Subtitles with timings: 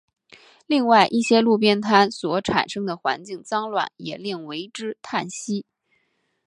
[0.65, 5.63] 另外一些路边摊所产生的环境脏乱也令为之叹息。